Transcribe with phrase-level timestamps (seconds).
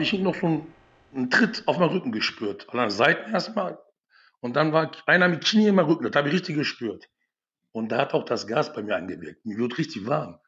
[0.00, 0.66] habe ich noch so
[1.14, 2.68] einen, Tritt auf meinen Rücken gespürt.
[2.70, 3.78] An der Seite erstmal.
[4.40, 6.04] Und dann war einer mit Knie in meinem Rücken.
[6.04, 7.08] Das habe ich richtig gespürt.
[7.72, 9.44] Und da hat auch das Gas bei mir eingewirkt.
[9.44, 10.38] Mir wird richtig warm.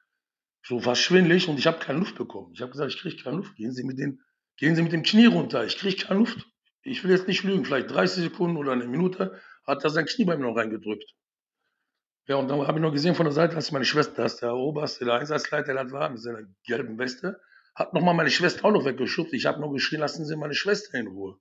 [0.62, 2.52] So fast schwindelig und ich habe keine Luft bekommen.
[2.54, 3.54] Ich habe gesagt, ich kriege keine Luft.
[3.56, 4.20] Gehen Sie, mit den,
[4.56, 5.64] gehen Sie mit dem Knie runter.
[5.64, 6.46] Ich kriege keine Luft.
[6.82, 7.64] Ich will jetzt nicht lügen.
[7.64, 11.14] Vielleicht 30 Sekunden oder eine Minute hat er sein Knie bei mir noch reingedrückt.
[12.26, 14.54] Ja, und dann habe ich noch gesehen von der Seite, dass meine Schwester, dass der
[14.54, 17.40] Oberste, der Einsatzleiter, der war mit seiner gelben Weste,
[17.74, 19.32] hat nochmal meine Schwester auch noch weggeschubst.
[19.32, 21.38] Ich habe nur geschrien, lassen Sie meine Schwester in Ruhe.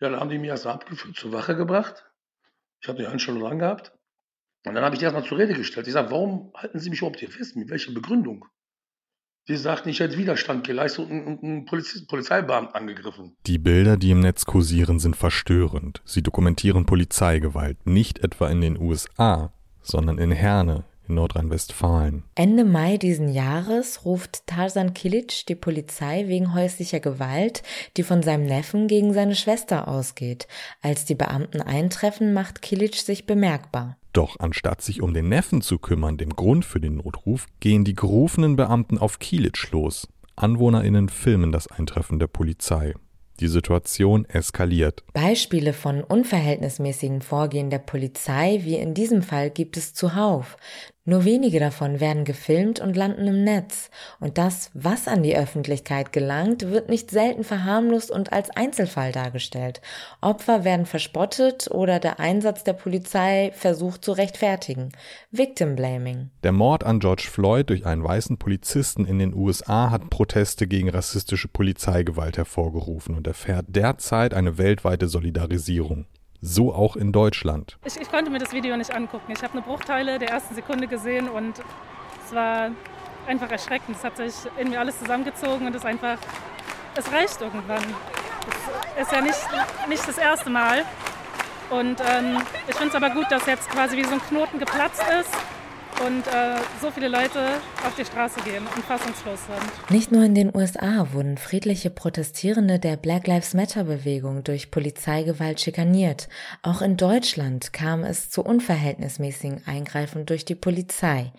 [0.00, 2.04] Ja, dann haben die mich erst abgeführt, zur Wache gebracht.
[2.80, 3.92] Ich habe die Handschellen dran gehabt.
[4.64, 5.86] Und dann habe ich die erstmal zur Rede gestellt.
[5.86, 7.56] Ich sage, warum halten Sie mich überhaupt hier fest?
[7.56, 8.46] Mit welcher Begründung?
[9.46, 13.36] Sie sagten, ich hätte Widerstand geleistet und einen Poliz Polizeibeamten angegriffen.
[13.46, 16.02] Die Bilder, die im Netz kursieren, sind verstörend.
[16.04, 22.22] Sie dokumentieren Polizeigewalt, nicht etwa in den USA, sondern in Herne, in Nordrhein-Westfalen.
[22.34, 27.62] Ende Mai diesen Jahres ruft Tarzan Kilic die Polizei wegen häuslicher Gewalt,
[27.96, 30.48] die von seinem Neffen gegen seine Schwester ausgeht.
[30.80, 33.98] Als die Beamten eintreffen, macht Kilic sich bemerkbar.
[34.12, 37.94] Doch anstatt sich um den Neffen zu kümmern, dem Grund für den Notruf, gehen die
[37.94, 40.08] gerufenen Beamten auf Kilic los.
[40.36, 42.94] AnwohnerInnen filmen das Eintreffen der Polizei.
[43.40, 45.02] Die Situation eskaliert.
[45.14, 50.58] Beispiele von unverhältnismäßigen Vorgehen der Polizei, wie in diesem Fall, gibt es zuhauf.
[51.06, 53.90] Nur wenige davon werden gefilmt und landen im Netz.
[54.20, 59.80] Und das, was an die Öffentlichkeit gelangt, wird nicht selten verharmlost und als Einzelfall dargestellt.
[60.20, 64.90] Opfer werden verspottet oder der Einsatz der Polizei versucht zu rechtfertigen.
[65.30, 66.30] Victim Blaming.
[66.42, 70.90] Der Mord an George Floyd durch einen weißen Polizisten in den USA hat Proteste gegen
[70.90, 76.04] rassistische Polizeigewalt hervorgerufen und erfährt derzeit eine weltweite Solidarisierung.
[76.42, 77.78] So auch in Deutschland.
[77.84, 79.32] Ich, ich konnte mir das Video nicht angucken.
[79.32, 81.54] Ich habe eine Bruchteile der ersten Sekunde gesehen und
[82.24, 82.70] es war
[83.26, 83.96] einfach erschreckend.
[83.96, 86.18] Es hat sich irgendwie alles zusammengezogen und es einfach,
[86.96, 87.84] es reicht irgendwann.
[88.96, 89.38] Es ist ja nicht,
[89.88, 90.84] nicht das erste Mal.
[91.68, 95.04] Und ähm, ich finde es aber gut, dass jetzt quasi wie so ein Knoten geplatzt
[95.20, 95.30] ist
[96.06, 99.90] und äh, so viele Leute auf die Straße gehen und fassungslos sind.
[99.90, 105.60] Nicht nur in den USA wurden friedliche Protestierende der Black Lives Matter Bewegung durch Polizeigewalt
[105.60, 106.28] schikaniert.
[106.62, 111.32] Auch in Deutschland kam es zu unverhältnismäßigen Eingreifen durch die Polizei.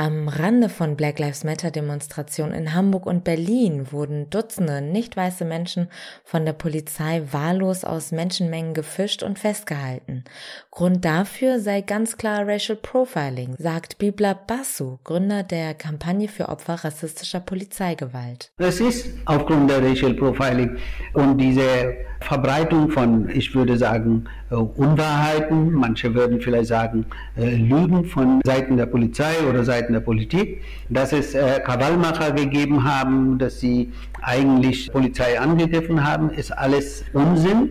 [0.00, 5.44] Am Rande von Black Lives Matter Demonstrationen in Hamburg und Berlin wurden Dutzende nicht weiße
[5.44, 5.88] Menschen
[6.22, 10.22] von der Polizei wahllos aus Menschenmengen gefischt und festgehalten.
[10.70, 16.74] Grund dafür sei ganz klar Racial Profiling, sagt Bibla Basu, Gründer der Kampagne für Opfer
[16.74, 18.52] rassistischer Polizeigewalt.
[18.58, 20.78] Das ist aufgrund der Racial Profiling
[21.14, 27.06] und diese Verbreitung von, ich würde sagen, äh, Unwahrheiten, manche würden vielleicht sagen
[27.36, 32.84] äh, Lügen von Seiten der Polizei oder Seiten der Politik, dass es äh, Krawallmacher gegeben
[32.84, 37.70] haben, dass sie eigentlich Polizei angegriffen haben, ist alles Unsinn.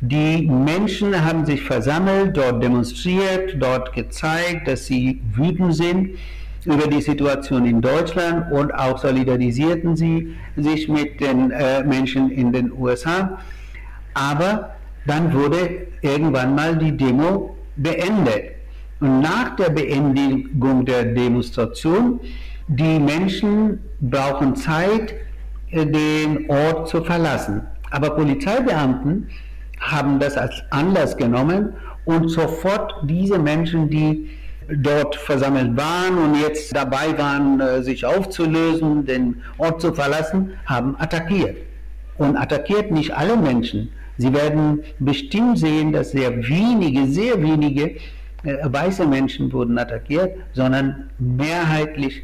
[0.00, 6.16] Die Menschen haben sich versammelt, dort demonstriert, dort gezeigt, dass sie wütend sind
[6.64, 12.52] über die Situation in Deutschland und auch solidarisierten sie sich mit den äh, Menschen in
[12.52, 13.38] den USA.
[14.14, 14.70] Aber
[15.06, 18.56] dann wurde irgendwann mal die Demo beendet.
[19.00, 22.20] Und nach der Beendigung der Demonstration,
[22.68, 25.14] die Menschen brauchen Zeit,
[25.70, 27.62] äh, den Ort zu verlassen.
[27.90, 29.28] Aber Polizeibeamten
[29.80, 31.72] haben das als Anlass genommen
[32.04, 34.28] und sofort diese Menschen, die
[34.76, 40.96] dort versammelt waren und jetzt dabei waren, äh, sich aufzulösen, den Ort zu verlassen, haben
[40.98, 41.56] attackiert.
[42.18, 43.90] Und attackiert nicht alle Menschen.
[44.18, 47.96] Sie werden bestimmt sehen, dass sehr wenige, sehr wenige
[48.42, 52.22] äh, weiße Menschen wurden attackiert, sondern mehrheitlich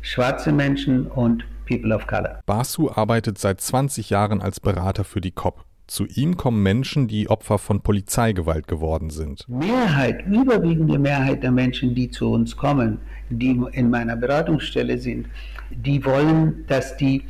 [0.00, 2.40] schwarze Menschen und People of Color.
[2.46, 5.64] Basu arbeitet seit 20 Jahren als Berater für die COP.
[5.92, 9.46] Zu ihm kommen Menschen, die Opfer von Polizeigewalt geworden sind.
[9.46, 12.96] Mehrheit, überwiegende Mehrheit der Menschen, die zu uns kommen,
[13.28, 15.26] die in meiner Beratungsstelle sind,
[15.70, 17.24] die wollen, dass die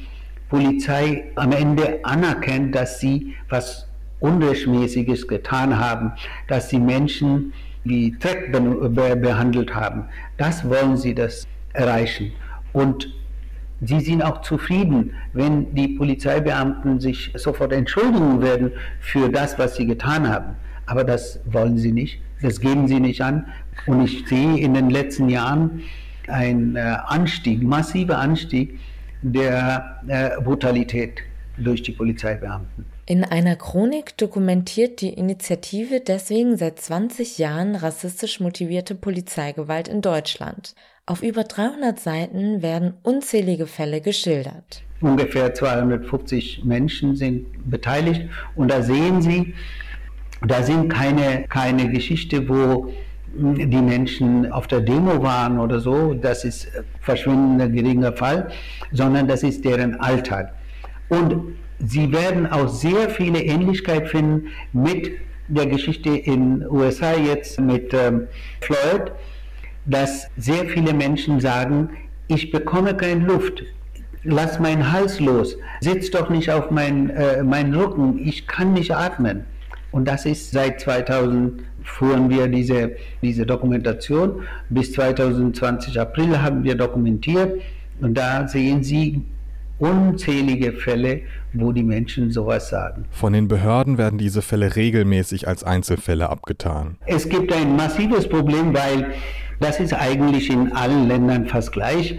[0.49, 3.89] Polizei am Ende anerkennt, dass sie was
[4.21, 6.13] Unrechtmäßiges getan haben,
[6.47, 10.05] dass sie Menschen wie Dreck behandelt haben.
[10.37, 12.31] Das wollen sie das erreichen.
[12.73, 13.13] Und
[13.85, 18.71] Sie sind auch zufrieden, wenn die Polizeibeamten sich sofort entschuldigen werden
[19.01, 20.55] für das, was sie getan haben.
[20.87, 23.47] Aber das wollen sie nicht, das geben sie nicht an.
[23.87, 25.83] Und ich sehe in den letzten Jahren
[26.29, 28.79] einen äh, Anstieg, massiver Anstieg
[29.23, 31.21] der äh, Brutalität
[31.57, 32.87] durch die Polizeibeamten.
[33.07, 40.75] In einer Chronik dokumentiert die Initiative deswegen seit 20 Jahren rassistisch motivierte Polizeigewalt in Deutschland.
[41.05, 44.85] Auf über 300 Seiten werden unzählige Fälle geschildert.
[45.01, 48.29] ungefähr 250 Menschen sind beteiligt.
[48.55, 49.53] Und da sehen Sie,
[50.47, 52.93] da sind keine, keine Geschichte, wo
[53.35, 56.69] die Menschen auf der Demo waren oder so, das ist
[57.01, 58.53] verschwindender geringer Fall,
[58.93, 60.55] sondern das ist deren Alltag.
[61.09, 65.11] Und sie werden auch sehr viele Ähnlichkeit finden mit
[65.49, 68.29] der Geschichte in USA jetzt mit ähm,
[68.61, 69.13] Floyd,
[69.85, 71.91] dass sehr viele Menschen sagen,
[72.29, 73.63] ich bekomme keine Luft,
[74.25, 78.95] lass meinen Hals los, sitz doch nicht auf mein, äh, meinen Rücken, ich kann nicht
[78.95, 79.45] atmen.
[79.91, 82.93] Und das ist seit 2000 fuhren wir diese,
[83.23, 84.43] diese Dokumentation.
[84.71, 87.61] Bis 2020 April haben wir dokumentiert.
[88.01, 89.23] Und da sehen Sie
[89.79, 93.05] unzählige Fälle, wo die Menschen sowas sagen.
[93.11, 96.97] Von den Behörden werden diese Fälle regelmäßig als Einzelfälle abgetan.
[97.07, 99.13] Es gibt ein massives Problem, weil
[99.61, 102.19] das ist eigentlich in allen Ländern fast gleich.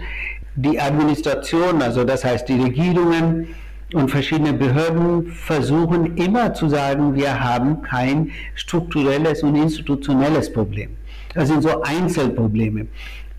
[0.56, 3.48] Die Administration, also das heißt die Regierungen,
[3.92, 10.96] und verschiedene Behörden versuchen immer zu sagen, wir haben kein strukturelles und institutionelles Problem.
[11.34, 12.86] Das sind so Einzelprobleme.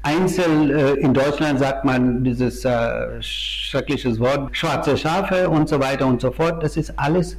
[0.04, 6.06] Einzel äh, in Deutschland sagt man dieses äh, schreckliches Wort, schwarze Schafe und so weiter
[6.06, 6.62] und so fort.
[6.62, 7.38] Das ist alles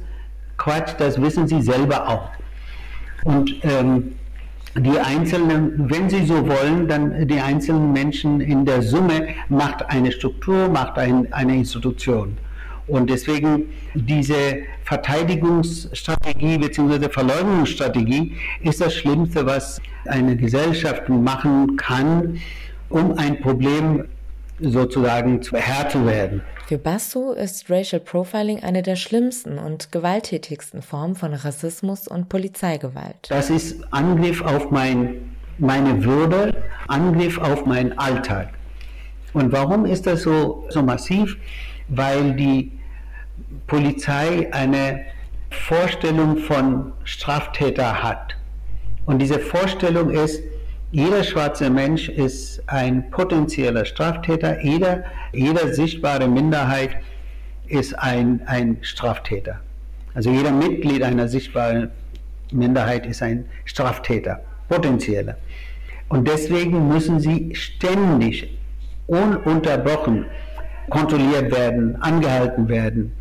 [0.57, 2.29] Quatsch, das wissen Sie selber auch.
[3.23, 4.15] Und ähm,
[4.75, 10.11] die einzelnen, wenn Sie so wollen, dann die einzelnen Menschen in der Summe macht eine
[10.11, 12.37] Struktur, macht ein, eine Institution.
[12.87, 17.09] Und deswegen diese Verteidigungsstrategie bzw.
[17.09, 22.39] Verleugnungsstrategie ist das Schlimmste, was eine Gesellschaft machen kann,
[22.89, 24.05] um ein Problem
[24.59, 26.41] sozusagen zu Herr zu werden.
[26.67, 33.29] Für Basu ist Racial Profiling eine der schlimmsten und gewalttätigsten Formen von Rassismus und Polizeigewalt.
[33.29, 38.49] Das ist Angriff auf mein, meine Würde, Angriff auf meinen Alltag.
[39.31, 41.37] Und warum ist das so, so massiv?
[41.87, 42.73] Weil die
[43.67, 45.05] Polizei eine
[45.49, 48.35] Vorstellung von Straftäter hat.
[49.05, 50.43] Und diese Vorstellung ist,
[50.97, 56.89] jeder schwarze Mensch ist ein potenzieller Straftäter, jeder, jeder sichtbare Minderheit
[57.67, 59.59] ist ein, ein Straftäter.
[60.15, 61.91] Also jeder Mitglied einer sichtbaren
[62.51, 65.37] Minderheit ist ein Straftäter, potenzieller.
[66.09, 68.57] Und deswegen müssen sie ständig,
[69.05, 70.25] ununterbrochen
[70.89, 73.13] kontrolliert werden, angehalten werden,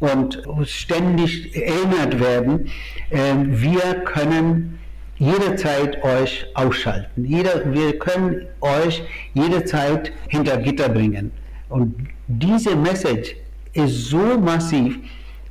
[0.00, 2.66] und ständig erinnert werden,
[3.10, 4.80] äh, wir können
[5.22, 7.24] jederzeit euch ausschalten.
[7.24, 9.04] Jeder, wir können euch
[9.34, 11.30] jederzeit hinter Gitter bringen.
[11.68, 11.94] Und
[12.26, 13.36] diese Message
[13.72, 14.98] ist so massiv,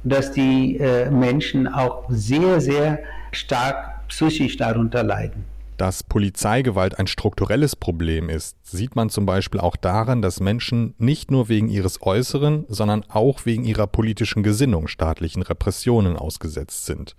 [0.04, 3.00] dass die äh, Menschen auch sehr, sehr
[3.32, 5.46] stark psychisch darunter leiden.
[5.78, 11.32] Dass Polizeigewalt ein strukturelles Problem ist, sieht man zum Beispiel auch daran, dass Menschen nicht
[11.32, 17.16] nur wegen ihres Äußeren, sondern auch wegen ihrer politischen Gesinnung staatlichen Repressionen ausgesetzt sind.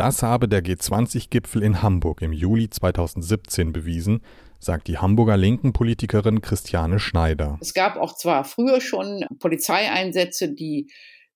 [0.00, 4.22] Das habe der G20-Gipfel in Hamburg im Juli 2017 bewiesen,
[4.58, 7.58] sagt die Hamburger linken Politikerin Christiane Schneider.
[7.60, 10.90] Es gab auch zwar früher schon Polizeieinsätze, die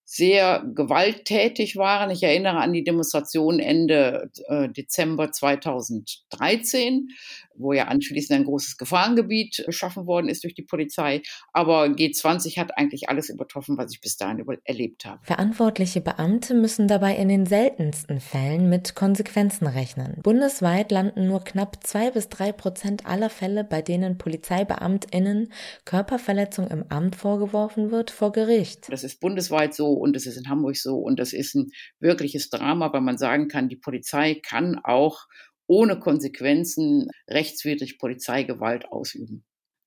[0.04, 2.11] sehr gewalttätig waren.
[2.11, 7.08] Ich erinnere an die Demonstration Ende äh, Dezember 2013,
[7.56, 11.23] wo ja anschließend ein großes Gefahrengebiet geschaffen worden ist durch die Polizei.
[11.52, 15.25] Aber G20 hat eigentlich alles übertroffen, was ich bis dahin erlebt habe.
[15.25, 20.20] Verantwortliche Beamte müssen dabei in den seltensten Fällen mit Konsequenzen rechnen.
[20.23, 25.52] Bundesweit landen nur knapp zwei bis drei Prozent aller Fälle, bei denen PolizeibeamtInnen
[25.84, 28.92] Körperverletzung im Amt vorgeworfen wird, vor Gericht.
[28.92, 31.71] Das ist bundesweit so und das ist in Hamburg so und das ist ein
[32.01, 35.27] wirkliches Drama, weil man sagen kann, die Polizei kann auch
[35.67, 39.45] ohne Konsequenzen rechtswidrig Polizeigewalt ausüben.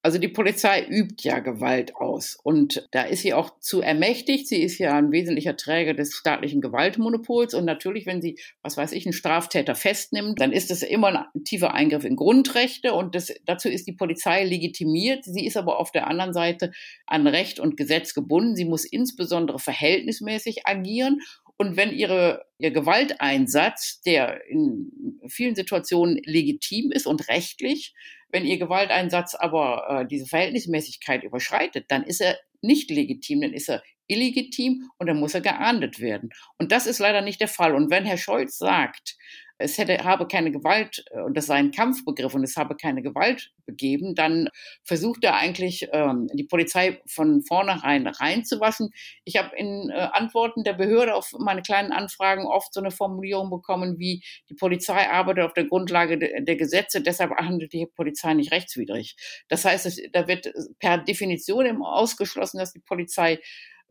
[0.07, 4.47] Also die Polizei übt ja Gewalt aus und da ist sie auch zu ermächtigt.
[4.47, 8.93] Sie ist ja ein wesentlicher Träger des staatlichen Gewaltmonopols und natürlich, wenn sie, was weiß
[8.93, 13.33] ich, einen Straftäter festnimmt, dann ist das immer ein tiefer Eingriff in Grundrechte und das,
[13.43, 15.25] dazu ist die Polizei legitimiert.
[15.25, 16.71] Sie ist aber auf der anderen Seite
[17.05, 18.55] an Recht und Gesetz gebunden.
[18.55, 21.19] Sie muss insbesondere verhältnismäßig agieren
[21.57, 27.95] und wenn ihre, ihr Gewalteinsatz, der in vielen Situationen legitim ist und rechtlich,
[28.29, 33.69] wenn ihr Gewalteinsatz aber äh, diese Verhältnismäßigkeit überschreitet, dann ist er nicht legitim, dann ist
[33.69, 36.29] er illegitim und dann muss er geahndet werden.
[36.57, 37.75] Und das ist leider nicht der Fall.
[37.75, 39.17] Und wenn Herr Scholz sagt,
[39.57, 43.01] es hätte, habe keine Gewalt, äh, und das sei ein Kampfbegriff und es habe keine
[43.01, 44.49] Gewalt begeben, dann
[44.83, 48.91] versucht er eigentlich, ähm, die Polizei von vornherein reinzuwaschen.
[49.23, 53.49] Ich habe in äh, Antworten der Behörde auf meine kleinen Anfragen oft so eine Formulierung
[53.49, 58.33] bekommen wie, die Polizei arbeitet auf der Grundlage de, der Gesetze, deshalb handelt die Polizei
[58.33, 59.15] nicht rechtswidrig.
[59.49, 63.39] Das heißt, da wird per Definition ausgeschlossen, dass die Polizei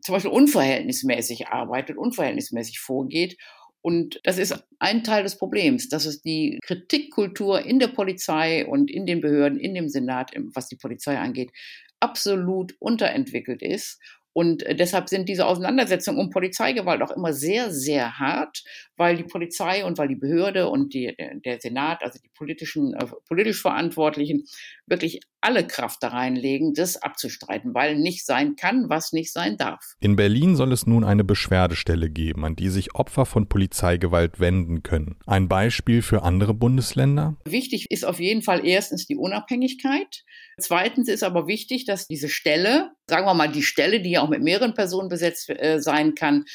[0.01, 3.37] zum Beispiel unverhältnismäßig arbeitet, unverhältnismäßig vorgeht.
[3.81, 8.91] Und das ist ein Teil des Problems, dass es die Kritikkultur in der Polizei und
[8.91, 11.51] in den Behörden, in dem Senat, was die Polizei angeht,
[11.99, 13.99] absolut unterentwickelt ist
[14.37, 18.63] und äh, deshalb sind diese Auseinandersetzungen um Polizeigewalt auch immer sehr, sehr hart,
[18.95, 21.11] weil die Polizei und weil die Behörde und die,
[21.43, 24.43] der Senat, also die politischen, äh, politisch Verantwortlichen,
[24.85, 29.95] wirklich alle Kraft da reinlegen, das abzustreiten, weil nicht sein kann, was nicht sein darf.
[30.01, 34.83] In Berlin soll es nun eine Beschwerdestelle geben, an die sich Opfer von Polizeigewalt wenden
[34.83, 35.15] können.
[35.25, 37.37] Ein Beispiel für andere Bundesländer?
[37.45, 40.23] Wichtig ist auf jeden Fall erstens die Unabhängigkeit.
[40.59, 44.29] Zweitens ist aber wichtig, dass diese Stelle, sagen wir mal die Stelle, die ja auch
[44.29, 46.45] mit mehreren Personen besetzt äh, sein kann,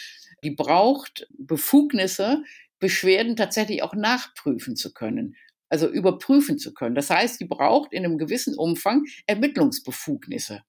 [0.44, 2.42] die braucht Befugnisse,
[2.78, 5.36] Beschwerden tatsächlich auch nachprüfen zu können
[5.72, 6.94] also überprüfen zu können.
[6.94, 10.62] Das heißt, die braucht in einem gewissen Umfang Ermittlungsbefugnisse.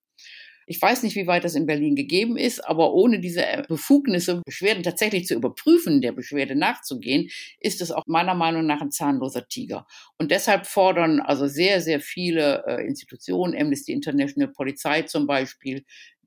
[0.67, 4.83] Ich weiß nicht, wie weit das in Berlin gegeben ist, aber ohne diese Befugnisse, Beschwerden
[4.83, 7.29] tatsächlich zu überprüfen, der Beschwerde nachzugehen,
[7.59, 9.85] ist es auch meiner Meinung nach ein zahnloser Tiger.
[10.17, 15.83] Und deshalb fordern also sehr, sehr viele äh, Institutionen, Amnesty International, Polizei zum Beispiel,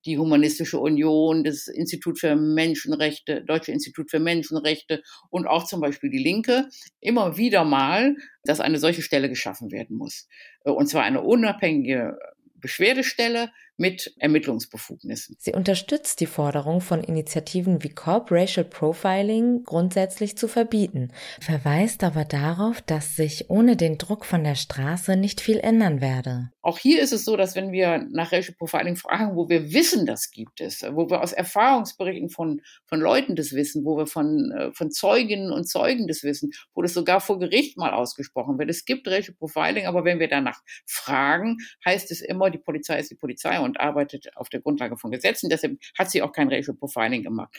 [0.07, 6.11] die Humanistische Union, das Institut für Menschenrechte, Deutsche Institut für Menschenrechte und auch zum Beispiel
[6.11, 6.69] die Linke
[7.01, 10.29] immer wieder mal, dass eine solche Stelle geschaffen werden muss.
[10.63, 12.17] Und zwar eine unabhängige
[12.55, 15.37] Beschwerdestelle mit Ermittlungsbefugnissen.
[15.39, 22.25] Sie unterstützt die Forderung von Initiativen wie Corp Racial Profiling grundsätzlich zu verbieten, verweist aber
[22.25, 26.51] darauf, dass sich ohne den Druck von der Straße nicht viel ändern werde.
[26.63, 30.07] Auch hier ist es so, dass wenn wir nach Racial Profiling fragen, wo wir wissen,
[30.07, 34.51] das gibt es, wo wir aus Erfahrungsberichten von, von Leuten das wissen, wo wir von,
[34.51, 38.71] äh, von Zeuginnen und Zeugen das wissen, wo das sogar vor Gericht mal ausgesprochen wird.
[38.71, 43.11] Es gibt Racial Profiling, aber wenn wir danach fragen, heißt es immer, die Polizei ist
[43.11, 45.51] die Polizei und arbeitet auf der Grundlage von Gesetzen.
[45.51, 47.55] Deshalb hat sie auch kein Racial Profiling gemacht.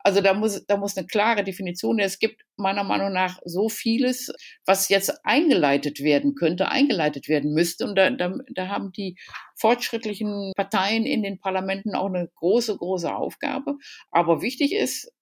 [0.00, 1.98] Also da muss, da muss eine klare Definition.
[1.98, 4.32] Es gibt meiner Meinung nach so vieles,
[4.64, 7.84] was jetzt eingeleitet werden könnte, eingeleitet werden müsste.
[7.84, 9.16] Und da, da, da haben die
[9.56, 13.76] fortschrittlichen Parteien in den Parlamenten auch eine große, große Aufgabe.
[14.10, 15.12] Aber wichtig ist,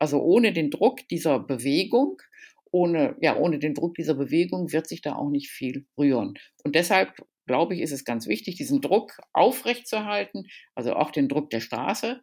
[0.00, 2.20] also ohne den Druck dieser Bewegung,
[2.72, 6.34] ohne, ja, ohne den Druck dieser Bewegung wird sich da auch nicht viel rühren.
[6.64, 7.14] Und deshalb
[7.46, 12.20] glaube ich, ist es ganz wichtig, diesen Druck aufrechtzuerhalten, also auch den Druck der Straße,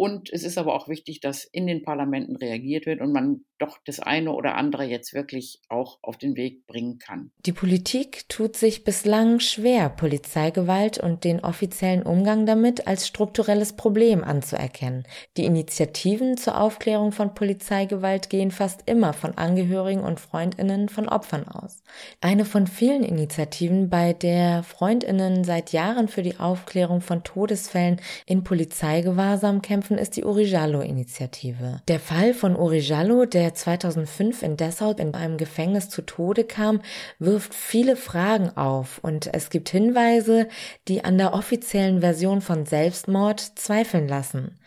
[0.00, 3.78] und es ist aber auch wichtig, dass in den Parlamenten reagiert wird und man doch
[3.84, 7.30] das eine oder andere jetzt wirklich auch auf den Weg bringen kann.
[7.44, 14.24] Die Politik tut sich bislang schwer, Polizeigewalt und den offiziellen Umgang damit als strukturelles Problem
[14.24, 15.04] anzuerkennen.
[15.36, 21.46] Die Initiativen zur Aufklärung von Polizeigewalt gehen fast immer von Angehörigen und Freundinnen von Opfern
[21.46, 21.82] aus.
[22.20, 28.42] Eine von vielen Initiativen, bei der Freundinnen seit Jahren für die Aufklärung von Todesfällen in
[28.42, 31.82] Polizeigewahrsam kämpfen, ist die Origiallo-Initiative.
[31.88, 36.82] Der Fall von Origiallo, der 2005 in Dessau in einem Gefängnis zu Tode kam,
[37.18, 40.48] wirft viele Fragen auf und es gibt Hinweise,
[40.88, 44.58] die an der offiziellen Version von Selbstmord zweifeln lassen.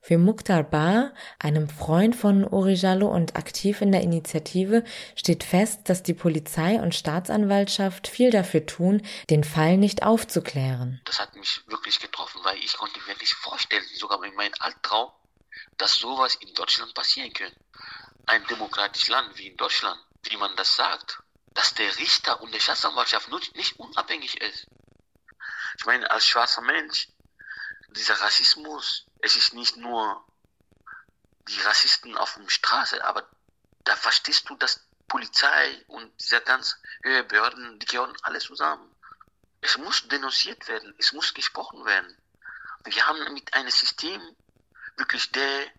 [0.00, 4.82] Für Mukhtar Bar, einem Freund von Origiallo und aktiv in der Initiative,
[5.14, 11.02] steht fest, dass die Polizei und Staatsanwaltschaft viel dafür tun, den Fall nicht aufzuklären.
[11.04, 15.10] Das hat mich wirklich getroffen, weil ich konnte mir nicht vorstellen, sogar in meinem Albtraum,
[15.76, 17.56] dass sowas in Deutschland passieren könnte.
[18.28, 21.18] Ein demokratisches Land wie in Deutschland, wie man das sagt,
[21.54, 24.66] dass der Richter und die Staatsanwaltschaft nicht unabhängig ist.
[25.78, 27.08] Ich meine, als schwarzer Mensch,
[27.88, 30.26] dieser Rassismus, es ist nicht nur
[31.48, 33.26] die Rassisten auf der Straße, aber
[33.84, 38.94] da verstehst du, dass Polizei und diese ganz höhere Behörden, die gehören alle zusammen.
[39.62, 42.14] Es muss denunziert werden, es muss gesprochen werden.
[42.84, 44.20] Wir haben mit einem System
[44.96, 45.72] wirklich der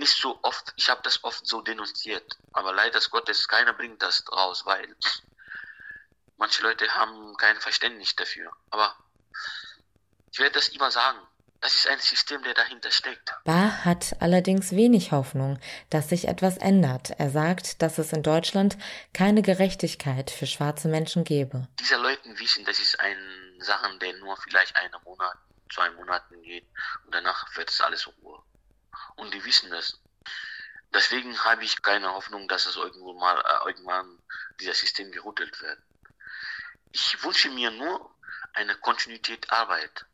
[0.00, 4.24] nicht so oft, ich habe das oft so denunziert, aber leider Gottes, keiner bringt das
[4.32, 4.96] raus, weil
[6.36, 8.50] manche Leute haben kein Verständnis dafür.
[8.70, 8.96] Aber
[10.32, 11.18] ich werde das immer sagen.
[11.60, 13.34] Das ist ein System, der dahinter steckt.
[13.44, 15.58] Barr hat allerdings wenig Hoffnung,
[15.90, 17.10] dass sich etwas ändert.
[17.18, 18.78] Er sagt, dass es in Deutschland
[19.12, 21.68] keine Gerechtigkeit für schwarze Menschen gebe.
[21.78, 23.18] Diese Leute wissen, das ist ein
[23.58, 25.36] Sachen, der nur vielleicht einen Monat,
[25.70, 26.64] zwei Monaten geht
[27.04, 28.42] und danach wird es alles Ruhe.
[29.16, 30.00] Und die wissen das.
[30.92, 34.20] Deswegen habe ich keine Hoffnung, dass es irgendwo mal äh, irgendwann
[34.58, 35.78] dieser System gerüttelt wird.
[36.92, 38.14] Ich wünsche mir nur
[38.54, 40.06] eine Kontinuität Arbeit.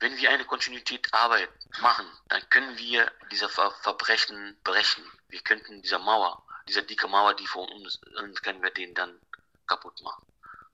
[0.00, 1.50] Wenn wir eine Kontinuität Arbeit
[1.80, 5.04] machen, dann können wir diese Ver Verbrechen brechen.
[5.28, 9.20] Wir könnten diese Mauer, diese dicke Mauer, die vor uns ist, können wir den dann
[9.66, 10.26] kaputt machen.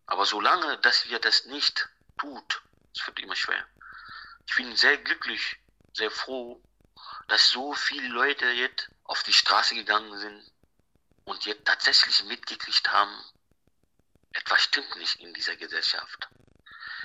[0.06, 1.88] Aber solange, dass wir das nicht
[2.18, 2.62] tut,
[2.94, 3.64] es wird immer schwer.
[4.46, 5.58] Ich bin sehr glücklich,
[5.92, 6.60] sehr froh,
[7.30, 10.52] dass so viele Leute jetzt auf die Straße gegangen sind
[11.22, 13.16] und jetzt tatsächlich mitgekriegt haben,
[14.32, 16.28] etwas stimmt nicht in dieser Gesellschaft.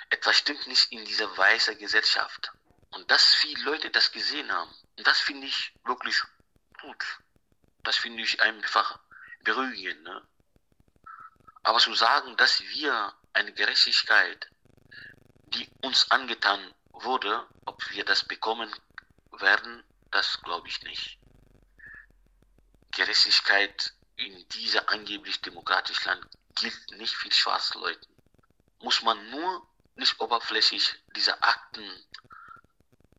[0.09, 2.51] Etwas stimmt nicht in dieser weißen Gesellschaft.
[2.89, 4.73] Und dass viele Leute das gesehen haben.
[4.97, 6.19] Und das finde ich wirklich
[6.81, 7.05] gut.
[7.83, 8.99] Das finde ich einfach
[9.43, 10.01] beruhigend.
[10.01, 10.27] Ne?
[11.61, 14.49] Aber zu sagen, dass wir eine Gerechtigkeit,
[15.53, 18.73] die uns angetan wurde, ob wir das bekommen
[19.31, 19.83] werden,
[20.15, 21.19] das glaube ich nicht.
[22.91, 28.07] Gerechtigkeit in dieser angeblich demokratischen Land gilt nicht für schwarze Leute.
[28.79, 31.83] Muss man nur nicht oberflächlich diese Akten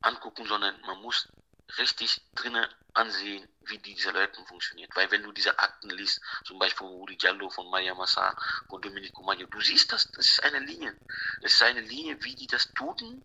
[0.01, 1.29] angucken, sondern man muss
[1.77, 4.97] richtig drinnen ansehen, wie diese Leute funktioniert.
[4.97, 8.35] Weil wenn du diese Akten liest, zum Beispiel von Uri Diallo, von Maya Massa,
[8.71, 10.97] von Dominico Magno, du siehst das, das ist eine Linie.
[11.43, 13.23] Das ist eine Linie, wie die das tun,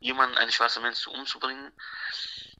[0.00, 1.70] jemanden, einen schwarzen Menschen umzubringen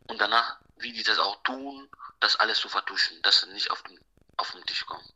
[0.09, 1.89] und danach, wie die das auch tun,
[2.21, 3.99] das alles zu vertuschen, dass es nicht auf den,
[4.37, 5.15] auf den Tisch kommt.